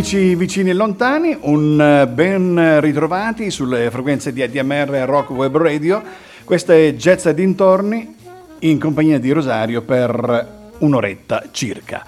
[0.00, 6.02] amici vicini e lontani, un eh, ben ritrovati sulle frequenze di ADMR Rock Web Radio.
[6.42, 8.16] Questa è Jazz dintorni
[8.60, 12.02] in compagnia di Rosario per un'oretta circa.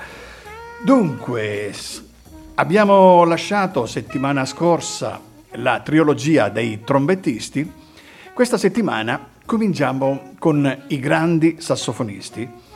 [0.82, 1.70] Dunque,
[2.54, 5.20] abbiamo lasciato settimana scorsa
[5.56, 7.70] la trilogia dei trombettisti.
[8.32, 12.71] Questa settimana cominciamo con i grandi sassofonisti.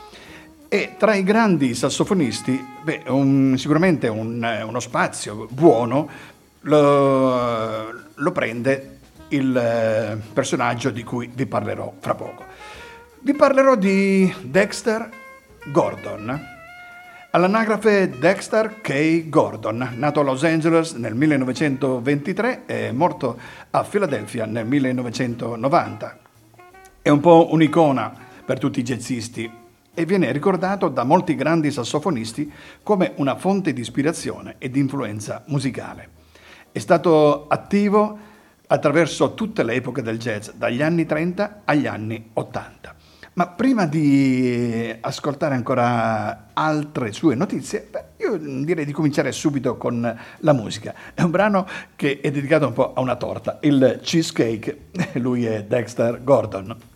[0.69, 6.09] E tra i grandi sassofonisti, beh, un- sicuramente un- uno spazio buono
[6.63, 12.45] lo, lo prende il eh, personaggio di cui vi parlerò fra poco.
[13.21, 15.09] Vi parlerò di Dexter
[15.67, 16.55] Gordon.
[17.31, 19.29] All'anagrafe Dexter K.
[19.29, 23.39] Gordon, nato a Los Angeles nel 1923 e morto
[23.71, 26.19] a Filadelfia nel 1990.
[27.03, 28.13] È un po' un'icona
[28.45, 29.65] per tutti i jazzisti
[29.99, 32.53] e viene ricordato da molti grandi sassofonisti
[32.83, 36.11] come una fonte di ispirazione e di influenza musicale.
[36.71, 38.19] È stato attivo
[38.67, 42.95] attraverso tutte le epoche del jazz, dagli anni 30 agli anni 80.
[43.33, 50.19] Ma prima di ascoltare ancora altre sue notizie, beh, io direi di cominciare subito con
[50.39, 50.95] la musica.
[51.15, 54.89] È un brano che è dedicato un po' a una torta, il cheesecake.
[55.21, 56.96] Lui è Dexter Gordon.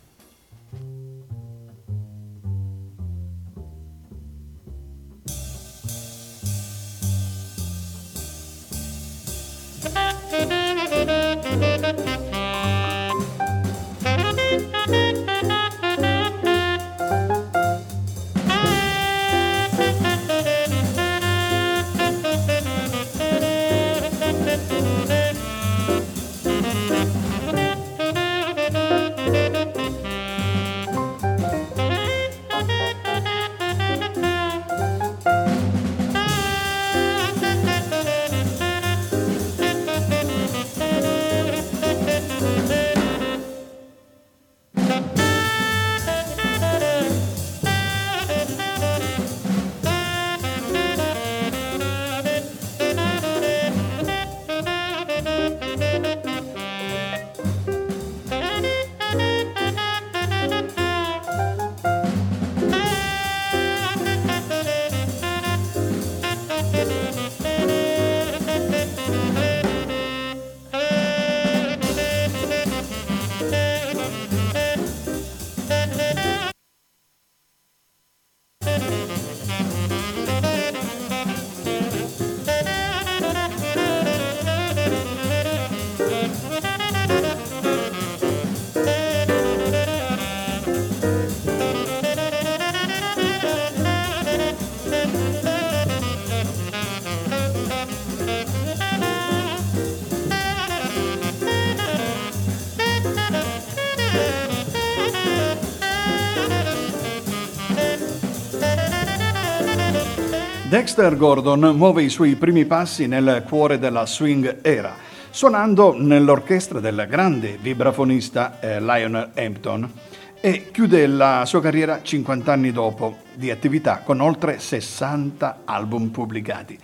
[110.71, 114.95] Dexter Gordon muove i suoi primi passi nel cuore della swing era,
[115.29, 119.93] suonando nell'orchestra del grande vibrafonista eh, Lionel Hampton
[120.41, 126.79] e chiude la sua carriera 50 anni dopo di attività con oltre 60 album pubblicati.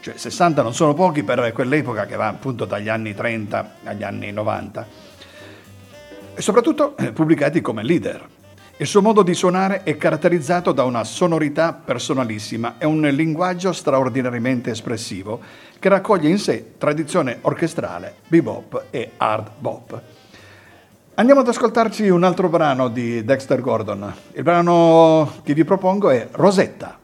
[0.00, 4.32] Cioè 60 non sono pochi per quell'epoca che va appunto dagli anni 30 agli anni
[4.32, 4.86] 90
[6.34, 8.36] e soprattutto eh, pubblicati come leader.
[8.80, 14.70] Il suo modo di suonare è caratterizzato da una sonorità personalissima e un linguaggio straordinariamente
[14.70, 15.40] espressivo
[15.80, 20.00] che raccoglie in sé tradizione orchestrale, bebop e hard bop.
[21.14, 24.14] Andiamo ad ascoltarci un altro brano di Dexter Gordon.
[24.34, 26.97] Il brano che vi propongo è Rosetta.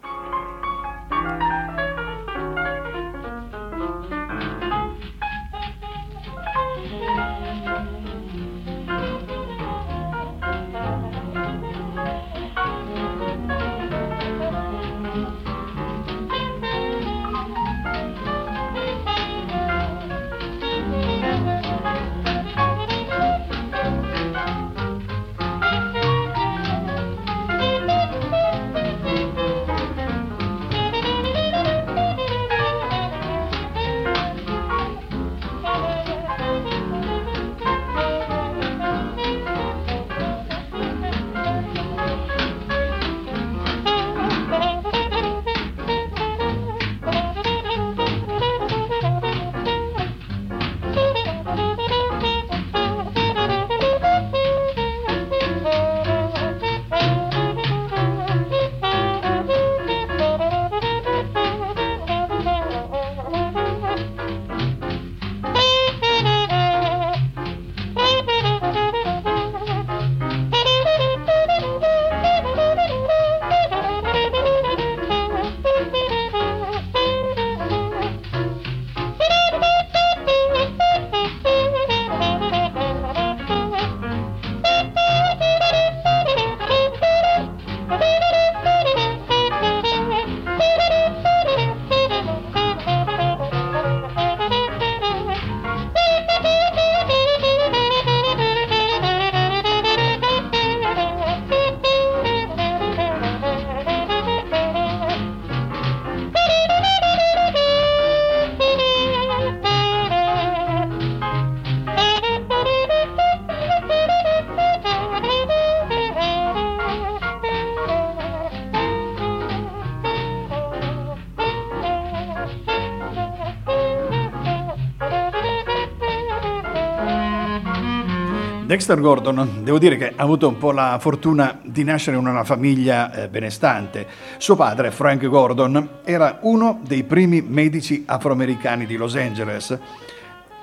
[128.85, 132.45] Dexter Gordon, devo dire che ha avuto un po' la fortuna di nascere in una
[132.45, 134.07] famiglia eh, benestante.
[134.37, 139.79] Suo padre, Frank Gordon, era uno dei primi medici afroamericani di Los Angeles.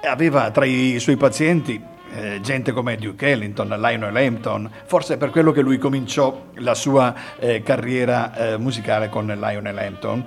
[0.03, 1.81] Aveva tra i suoi pazienti
[2.13, 7.15] eh, gente come Duke Ellington, Lionel Hampton, forse per quello che lui cominciò la sua
[7.39, 10.23] eh, carriera eh, musicale con Lionel Hampton.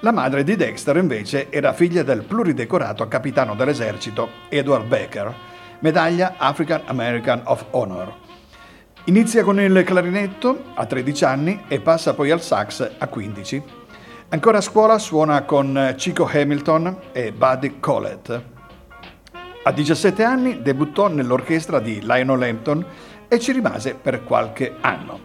[0.00, 5.45] La madre di Dexter invece era figlia del pluridecorato capitano dell'esercito Edward Becker
[5.80, 8.12] medaglia African American of Honor.
[9.04, 13.62] Inizia con il clarinetto a 13 anni e passa poi al sax a 15.
[14.28, 18.42] Ancora a scuola suona con Chico Hamilton e Buddy Collett.
[19.62, 22.84] A 17 anni debuttò nell'orchestra di Lionel Hampton
[23.28, 25.20] e ci rimase per qualche anno.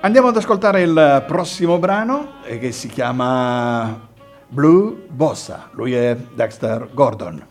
[0.00, 4.08] Andiamo ad ascoltare il prossimo brano eh, che si chiama
[4.48, 5.68] Blue Bossa.
[5.72, 7.46] Lui è Dexter Gordon.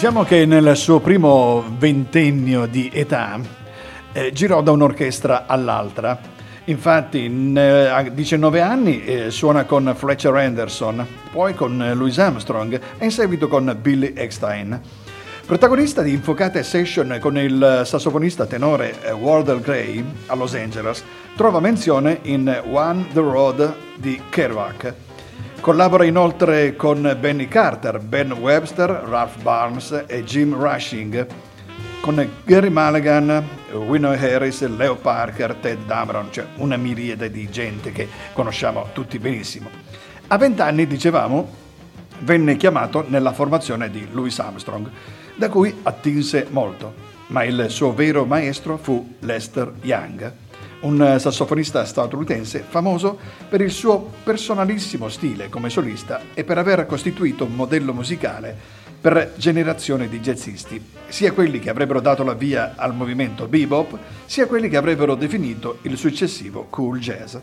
[0.00, 3.38] Diciamo che nel suo primo ventennio di età
[4.12, 6.18] eh, girò da un'orchestra all'altra.
[6.64, 13.04] Infatti in, a 19 anni eh, suona con Fletcher Anderson, poi con Louis Armstrong e
[13.04, 14.80] in seguito con Billy Eckstein.
[15.44, 21.04] Protagonista di infuocate session con il sassofonista tenore eh, Wardell Gray a Los Angeles,
[21.36, 25.09] trova menzione in One the Road di Kerouac.
[25.60, 31.26] Collabora inoltre con Benny Carter, Ben Webster, Ralph Barnes e Jim Rushing,
[32.00, 38.08] con Gary Mulligan, Winnow Harris, Leo Parker, Ted Dameron, cioè una miriade di gente che
[38.32, 39.68] conosciamo tutti benissimo.
[40.28, 41.48] A vent'anni, dicevamo,
[42.20, 44.90] venne chiamato nella formazione di Louis Armstrong,
[45.34, 47.08] da cui attinse molto.
[47.30, 50.32] ma il suo vero maestro fu Lester Young,
[50.80, 53.18] un sassofonista statunitense famoso
[53.48, 59.32] per il suo personalissimo stile come solista e per aver costituito un modello musicale per
[59.36, 64.68] generazioni di jazzisti, sia quelli che avrebbero dato la via al movimento bebop, sia quelli
[64.68, 67.36] che avrebbero definito il successivo cool jazz.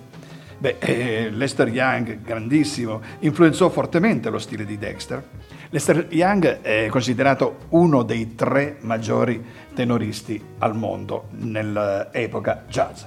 [0.59, 5.23] Beh, eh, Lester Young, grandissimo, influenzò fortemente lo stile di Dexter.
[5.69, 13.03] Lester Young è considerato uno dei tre maggiori tenoristi al mondo nell'epoca jazz.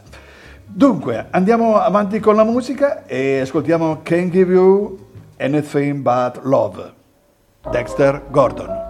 [0.73, 4.99] Dunque, andiamo avanti con la musica e ascoltiamo Can't Give You
[5.39, 6.93] Anything But Love,
[7.73, 8.90] Dexter Gordon.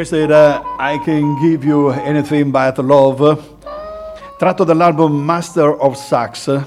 [0.00, 3.36] Questo era I Can Give You Anything But Love,
[4.38, 6.64] tratto dall'album Master of Sax.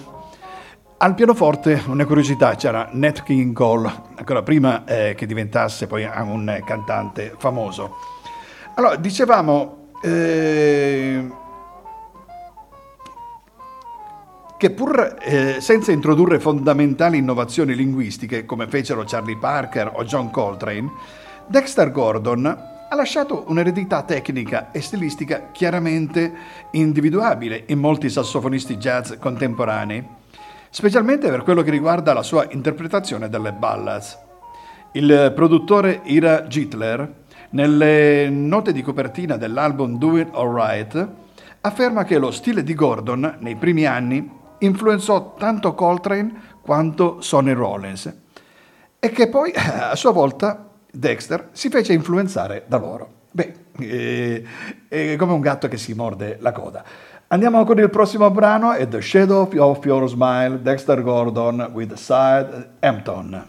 [0.99, 6.61] Al pianoforte, una curiosità, c'era Nat King Cole, ancora prima eh, che diventasse poi un
[6.63, 7.95] cantante famoso.
[8.75, 11.27] Allora, dicevamo eh,
[14.59, 20.87] che pur eh, senza introdurre fondamentali innovazioni linguistiche come fecero Charlie Parker o John Coltrane,
[21.47, 26.31] Dexter Gordon ha lasciato un'eredità tecnica e stilistica chiaramente
[26.73, 30.05] individuabile in molti sassofonisti jazz contemporanei,
[30.69, 34.19] specialmente per quello che riguarda la sua interpretazione delle ballads.
[34.91, 41.07] Il produttore Ira Gittler, nelle note di copertina dell'album Do It Alright,
[41.61, 46.31] afferma che lo stile di Gordon nei primi anni influenzò tanto Coltrane
[46.61, 48.13] quanto Sonny Rollins
[48.99, 53.21] e che poi a sua volta Dexter si fece influenzare da loro.
[53.31, 54.41] Beh, è,
[54.87, 56.83] è come un gatto che si morde la coda.
[57.27, 62.73] Andiamo con il prossimo brano, è The Shadow of Your Smile, Dexter Gordon with Side
[62.79, 63.43] Hampton.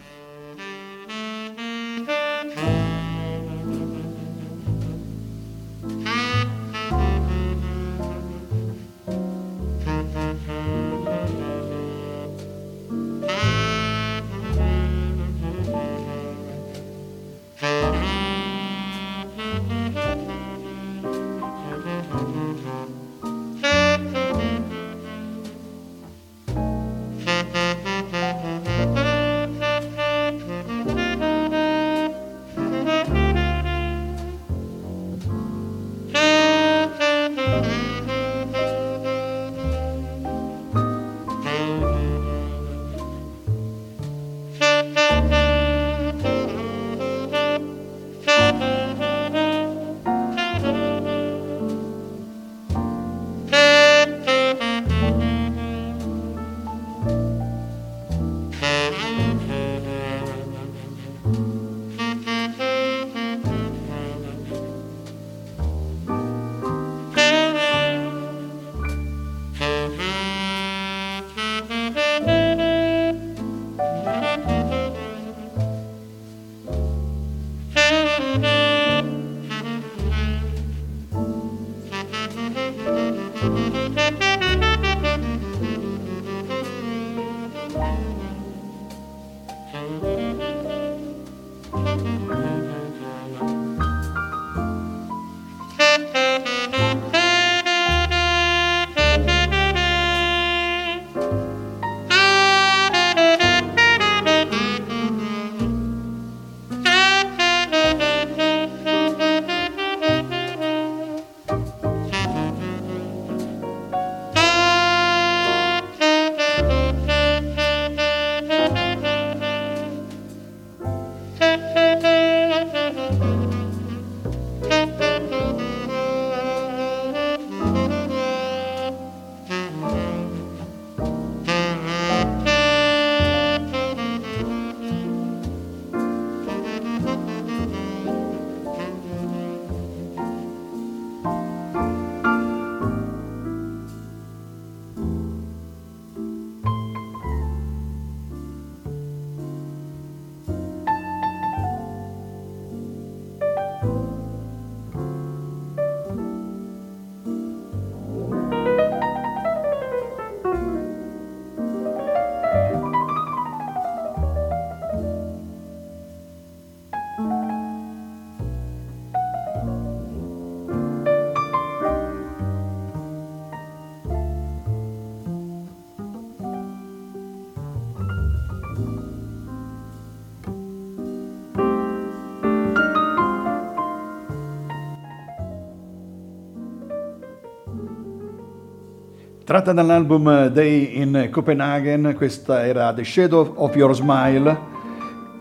[189.55, 194.59] Tratta dall'album Day in Copenhagen, questa era The Shadow of Your Smile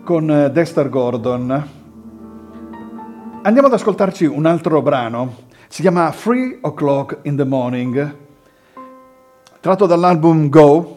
[0.04, 1.68] con Dexter Gordon.
[3.42, 5.34] Andiamo ad ascoltarci un altro brano,
[5.66, 8.16] si chiama Three O'Clock in the Morning,
[9.58, 10.93] tratto dall'album Go,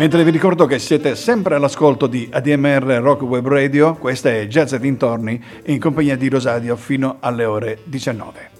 [0.00, 4.72] Mentre vi ricordo che siete sempre all'ascolto di ADMR Rock Web Radio, questa è Jazz
[4.72, 8.59] e Dintorni in compagnia di Rosadio fino alle ore 19.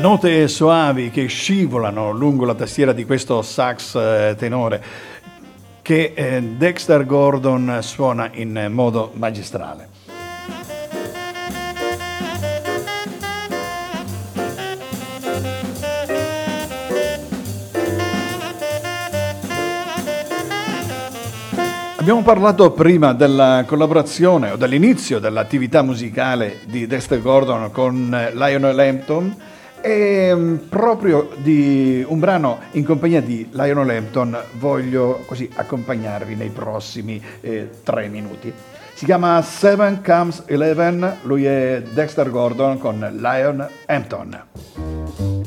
[0.00, 4.82] Note soavi che scivolano lungo la tastiera di questo sax eh, tenore
[5.82, 9.88] che eh, Dexter Gordon suona in modo magistrale.
[21.96, 28.78] Abbiamo parlato prima della collaborazione o dell'inizio dell'attività musicale di Dexter Gordon con eh, Lionel
[28.78, 36.34] Hampton e mm, proprio di un brano in compagnia di Lionel Hampton voglio così accompagnarvi
[36.34, 38.52] nei prossimi eh, tre minuti.
[38.94, 45.37] Si chiama Seven Comes Eleven, lui è Dexter Gordon con Lion Hampton.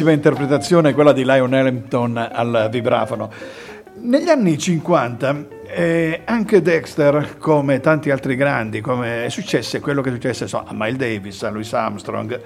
[0.00, 3.30] Grandissima interpretazione quella di Lionel Hampton al vibrafono.
[3.96, 10.08] Negli anni 50 eh, anche Dexter, come tanti altri grandi, come è successo quello che
[10.08, 12.40] è successo so, a Miles Davis, a Louis Armstrong,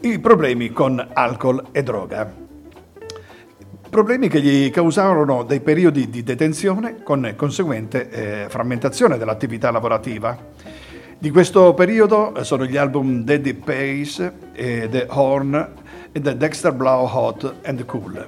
[0.00, 2.32] i problemi con alcol e droga.
[3.90, 10.36] problemi che gli causarono dei periodi di detenzione con conseguente eh, frammentazione dell'attività lavorativa.
[11.18, 15.84] Di questo periodo sono gli album Daddy Pace, e The Horn
[16.16, 18.26] e The Dexter Blau Hot and Cool.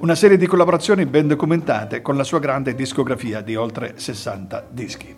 [0.00, 5.16] Una serie di collaborazioni ben documentate con la sua grande discografia di oltre 60 dischi.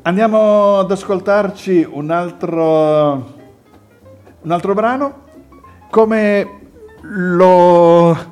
[0.00, 3.34] Andiamo ad ascoltarci un altro,
[4.40, 5.24] un altro brano
[5.90, 6.60] come
[7.02, 8.16] lo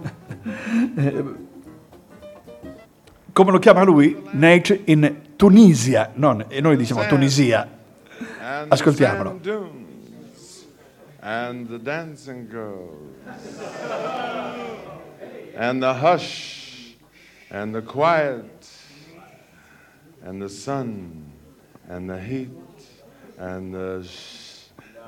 [3.30, 4.22] come lo chiama lui?
[4.30, 7.68] Nate in Tunisia, non, e noi diciamo Tunisia.
[8.68, 9.38] Ascoltiamolo.
[11.22, 13.14] And the dancing girls,
[15.54, 16.94] and the hush,
[17.50, 18.70] and the quiet,
[20.22, 21.30] and the sun,
[21.88, 22.48] and the heat,
[23.38, 24.46] and the sh-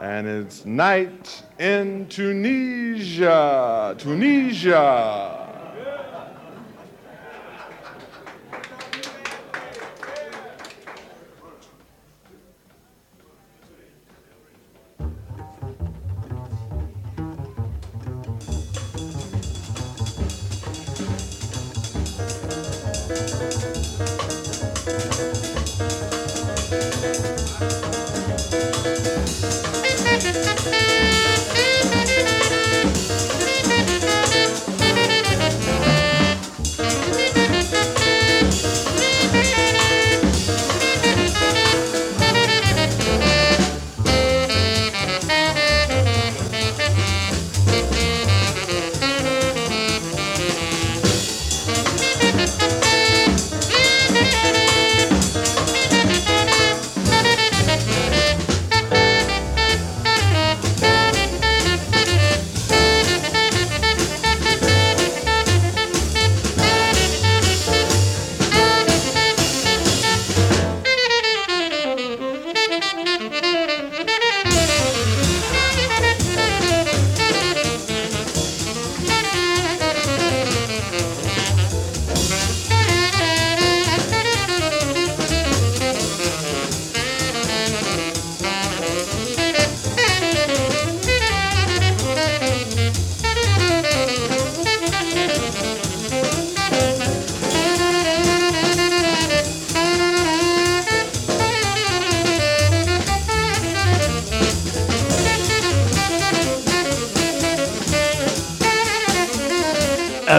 [0.03, 5.42] and it's night in Tunisia, Tunisia.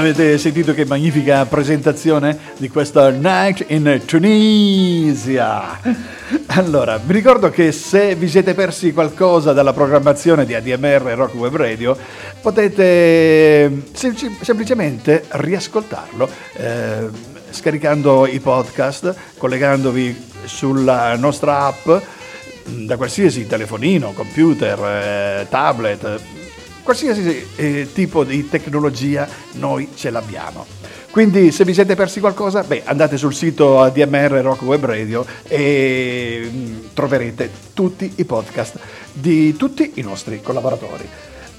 [0.03, 5.79] Avete sentito che magnifica presentazione di questa Night in Tunisia?
[6.47, 11.55] Allora, vi ricordo che se vi siete persi qualcosa dalla programmazione di ADMR Rock Web
[11.55, 11.97] Radio,
[12.41, 17.07] potete sem- semplicemente riascoltarlo eh,
[17.51, 21.89] scaricando i podcast, collegandovi sulla nostra app
[22.65, 26.41] da qualsiasi telefonino, computer, eh, tablet,
[26.83, 30.65] qualsiasi eh, tipo di tecnologia noi ce l'abbiamo.
[31.13, 36.49] Quindi se vi siete persi qualcosa, beh, andate sul sito ADMR Rock Web Radio e
[36.51, 38.79] mm, troverete tutti i podcast
[39.11, 41.07] di tutti i nostri collaboratori.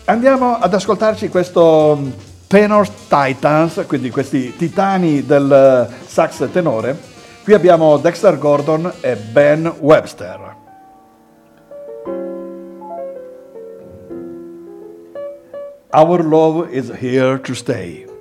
[0.06, 2.10] Andiamo ad ascoltarci questo mm,
[2.48, 6.98] Tenor Titans, quindi questi titani del sax tenore.
[7.44, 10.63] Qui abbiamo Dexter Gordon e Ben Webster.
[15.94, 18.13] Our love is here to stay.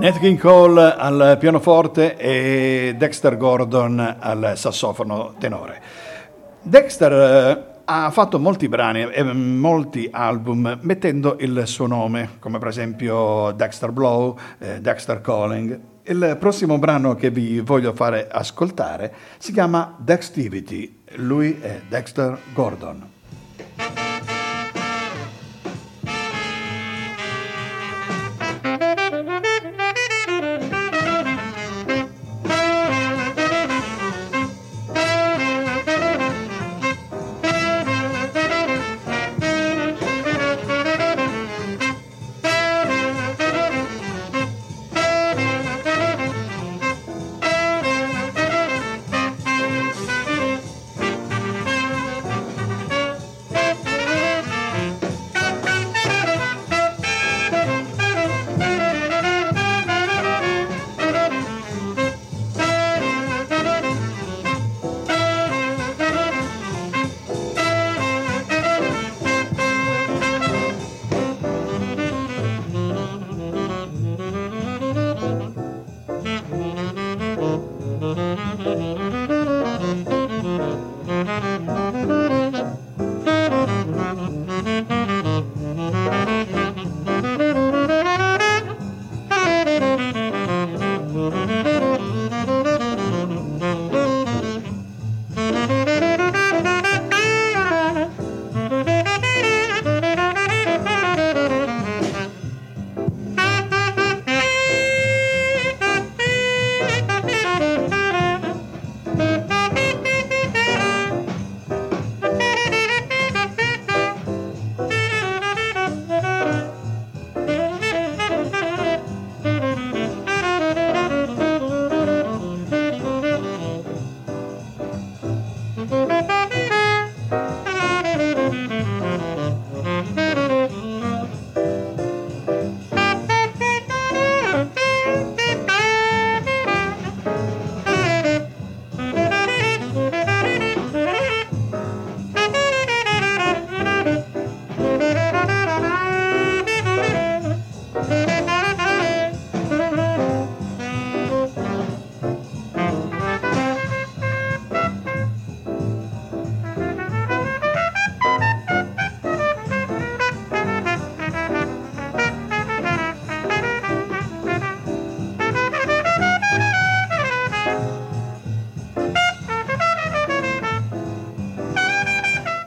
[0.04, 5.80] Nat King Cole al pianoforte e Dexter Gordon al sassofono tenore.
[6.60, 12.68] Dexter eh, ha fatto molti brani e molti album mettendo il suo nome, come per
[12.68, 15.80] esempio Dexter Blow, eh, Dexter Calling.
[16.02, 20.98] Il prossimo brano che vi voglio fare ascoltare si chiama Dextivity.
[21.14, 23.13] Lui è Dexter Gordon.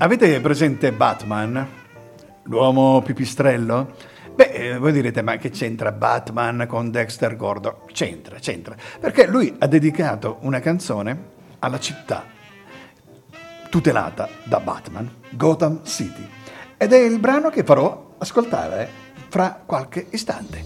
[0.07, 1.67] Avete presente Batman?
[2.43, 3.93] L'uomo pipistrello?
[4.33, 7.73] Beh, eh, voi direte, ma che c'entra Batman con Dexter Gordon?
[7.91, 12.23] C'entra, c'entra, perché lui ha dedicato una canzone alla città
[13.69, 16.25] tutelata da Batman, Gotham City.
[16.77, 18.89] Ed è il brano che farò ascoltare
[19.27, 20.63] fra qualche istante.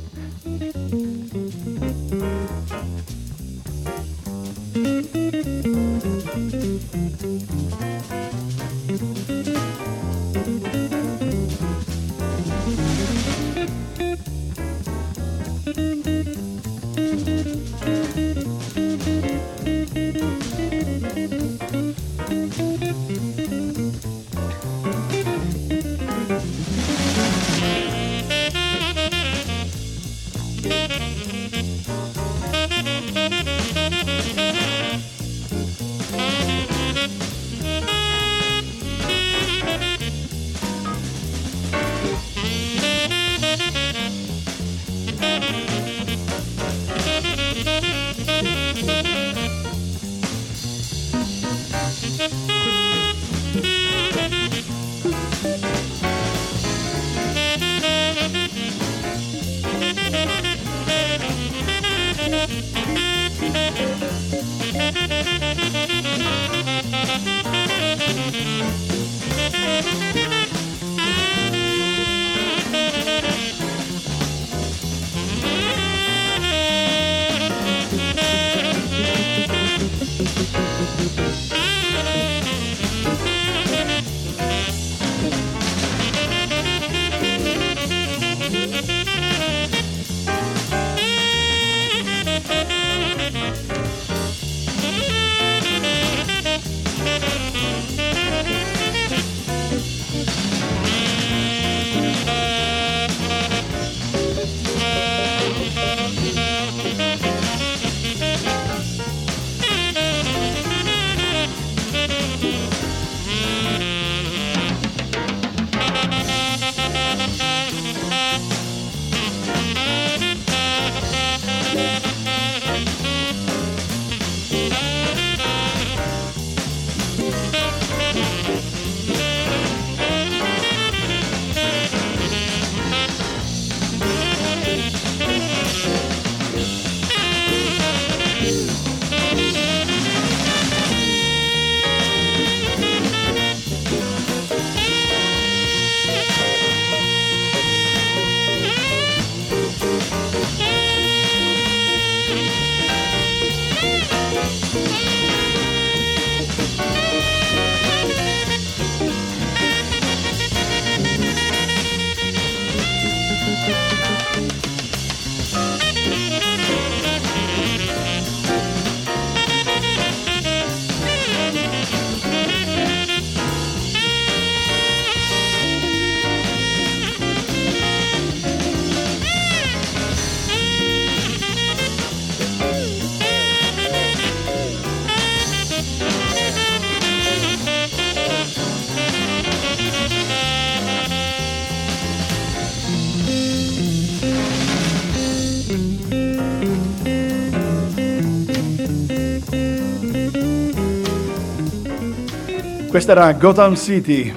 [202.92, 204.36] Questa era Gotham City,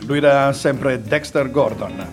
[0.00, 2.06] lui era sempre Dexter Gordon.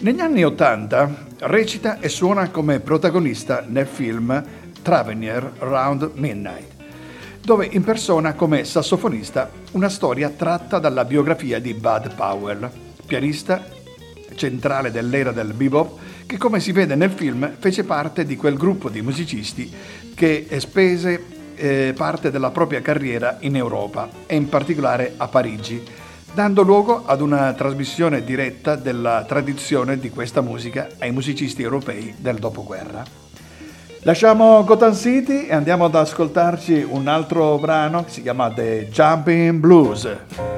[0.00, 4.44] Negli anni Ottanta recita e suona come protagonista nel film
[4.82, 6.66] Travenier Round Midnight,
[7.40, 12.70] dove impersona come sassofonista una storia tratta dalla biografia di Bud Powell,
[13.06, 13.64] pianista
[14.34, 18.90] centrale dell'era del bebop, che come si vede nel film fece parte di quel gruppo
[18.90, 19.72] di musicisti
[20.14, 25.84] che spese eh, parte della propria carriera in Europa e in particolare a Parigi,
[26.32, 32.38] dando luogo ad una trasmissione diretta della tradizione di questa musica ai musicisti europei del
[32.38, 33.04] dopoguerra.
[34.02, 39.60] Lasciamo Gotham City e andiamo ad ascoltarci un altro brano che si chiama The Jumping
[39.60, 40.49] Blues.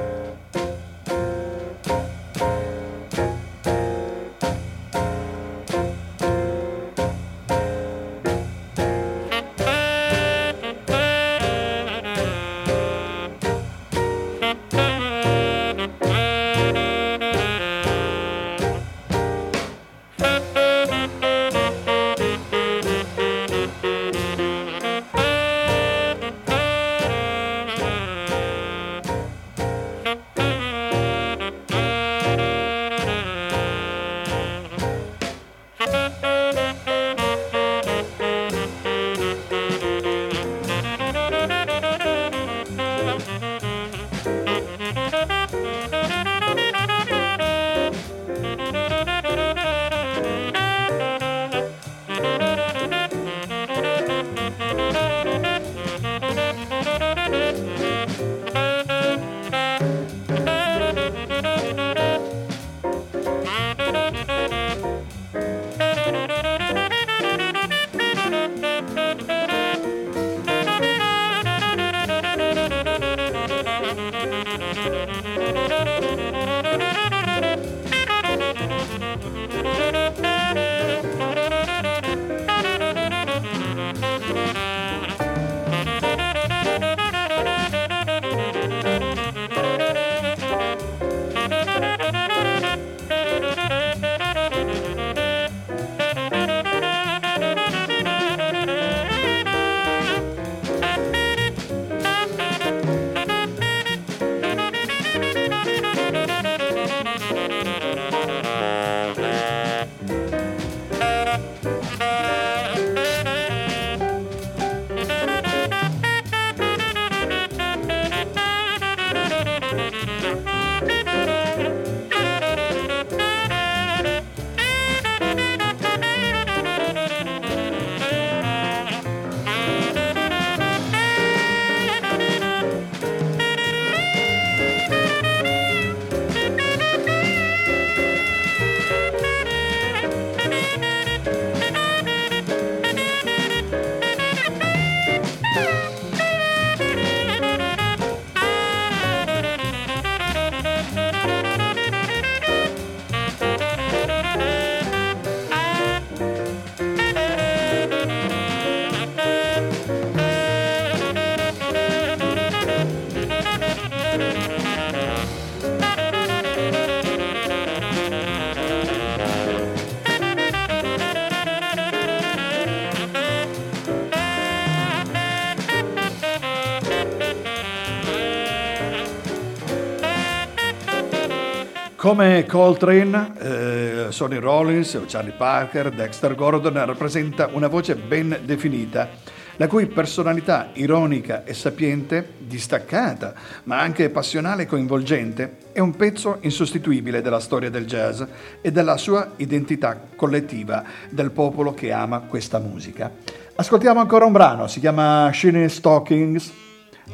[182.13, 189.09] Come Coltrane, eh, Sonny Rollins Charlie Parker, Dexter Gordon rappresenta una voce ben definita,
[189.55, 193.33] la cui personalità ironica e sapiente, distaccata,
[193.63, 198.21] ma anche passionale e coinvolgente, è un pezzo insostituibile della storia del jazz
[198.61, 203.09] e della sua identità collettiva del popolo che ama questa musica.
[203.55, 206.53] Ascoltiamo ancora un brano, si chiama Shiny Stockings,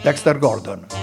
[0.02, 0.99] Dexter Gordon.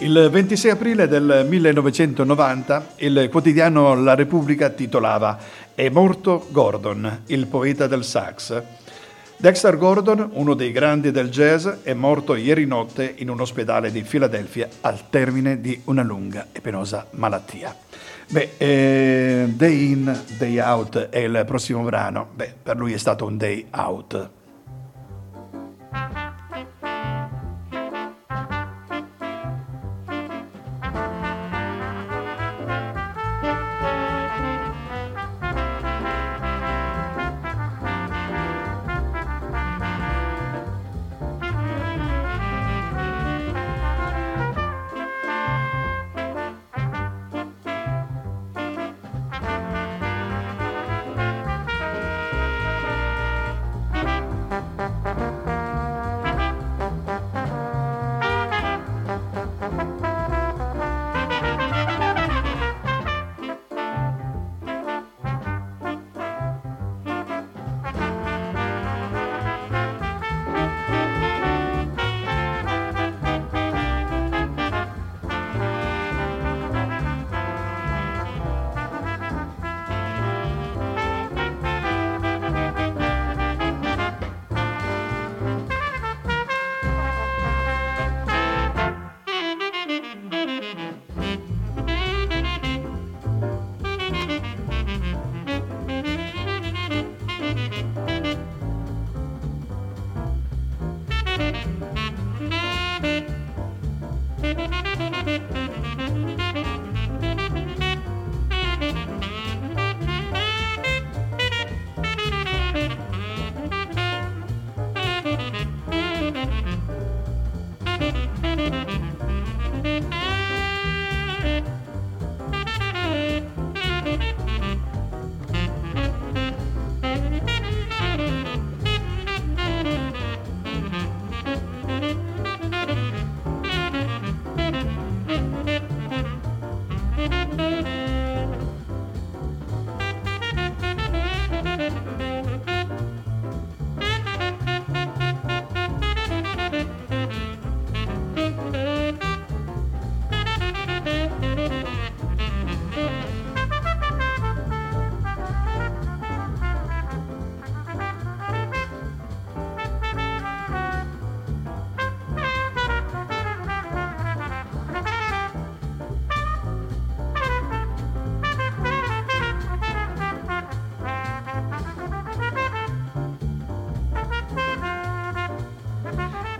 [0.00, 5.36] Il 26 aprile del 1990 il quotidiano La Repubblica titolava
[5.74, 8.62] È morto Gordon, il poeta del sax.
[9.36, 14.02] Dexter Gordon, uno dei grandi del jazz, è morto ieri notte in un ospedale di
[14.02, 17.74] Filadelfia al termine di una lunga e penosa malattia.
[18.28, 22.28] Beh, eh, Day In, Day Out è il prossimo brano.
[22.34, 24.30] Beh, per lui è stato un day out.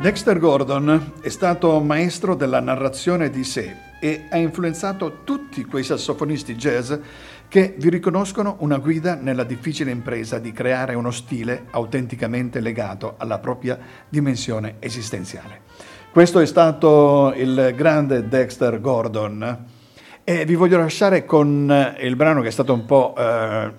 [0.08, 6.54] Dexter Gordon è stato maestro della narrazione di sé e ha influenzato tutti quei sassofonisti
[6.54, 6.94] jazz
[7.46, 13.38] che vi riconoscono una guida nella difficile impresa di creare uno stile autenticamente legato alla
[13.38, 13.78] propria
[14.08, 15.60] dimensione esistenziale.
[16.10, 19.66] Questo è stato il grande Dexter Gordon.
[20.24, 23.72] E vi voglio lasciare con il brano che è stato un po' eh,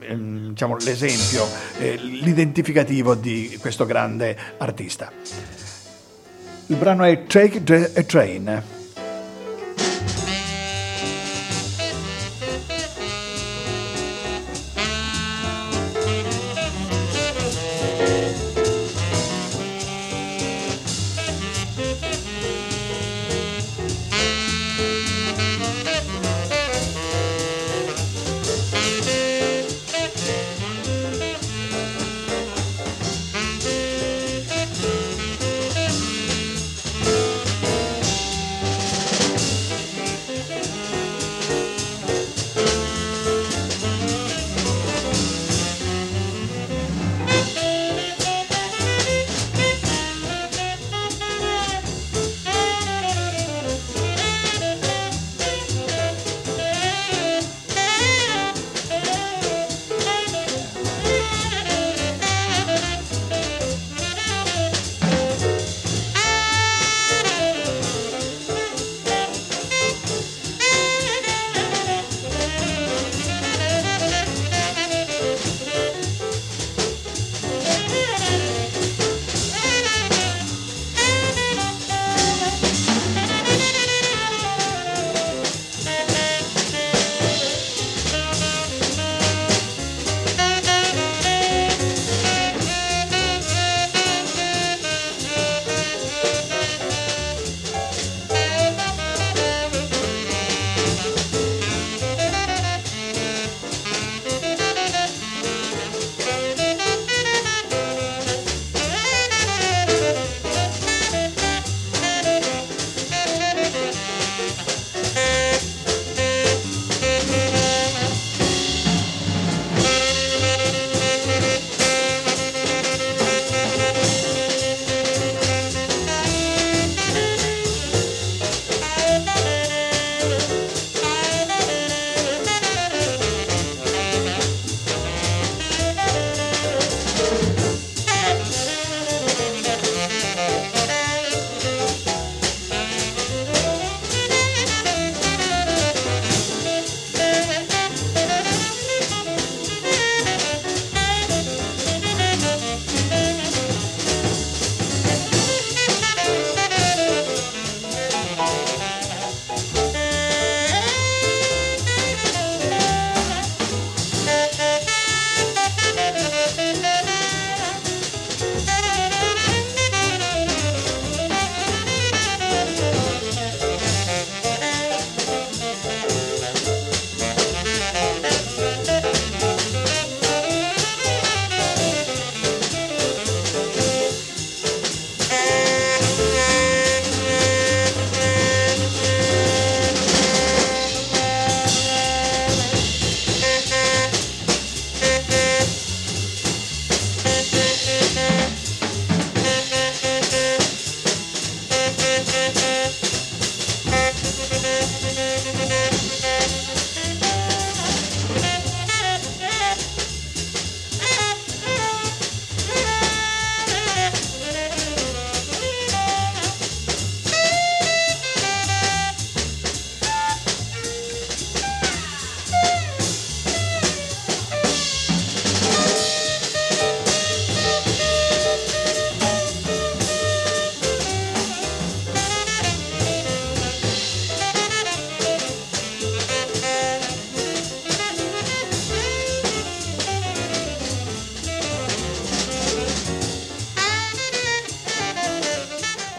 [0.50, 1.44] diciamo, l'esempio,
[1.80, 5.12] eh, l'identificativo di questo grande artista.
[6.70, 7.64] Il brano è Take
[7.96, 8.79] a Train.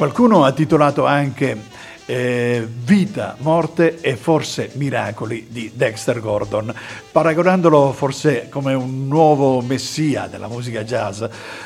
[0.01, 1.61] Qualcuno ha titolato anche
[2.07, 6.75] eh, Vita, morte e forse miracoli di Dexter Gordon,
[7.13, 11.23] paragonandolo forse come un nuovo messia della musica jazz,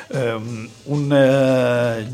[0.09, 2.13] ehm, un eh,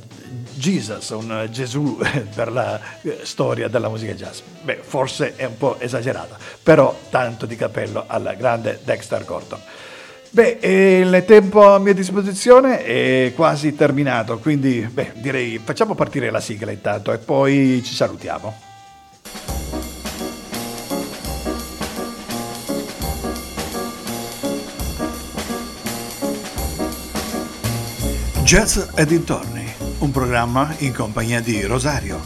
[0.57, 1.97] Jesus, un Gesù
[2.35, 4.41] per la eh, storia della musica jazz.
[4.61, 9.61] Beh, forse è un po' esagerata, però tanto di cappello al grande Dexter Gordon.
[10.33, 16.39] Beh, il tempo a mia disposizione è quasi terminato, quindi beh, direi facciamo partire la
[16.39, 18.55] sigla intanto e poi ci salutiamo.
[28.45, 29.65] Jazz e dintorni,
[29.99, 32.21] un programma in compagnia di Rosario.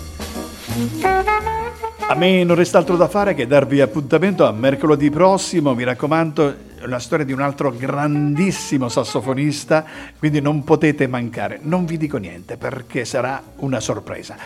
[2.07, 6.55] A me non resta altro da fare che darvi appuntamento a mercoledì prossimo, mi raccomando,
[6.85, 9.85] una storia di un altro grandissimo sassofonista,
[10.19, 11.59] quindi non potete mancare.
[11.63, 14.37] Non vi dico niente perché sarà una sorpresa.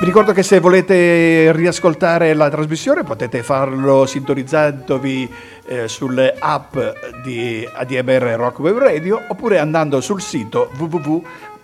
[0.00, 5.28] Vi ricordo che se volete riascoltare la trasmissione potete farlo sintonizzandovi
[5.66, 6.76] eh, sulle app
[7.24, 10.70] di ADMR Rock Web Radio oppure andando sul sito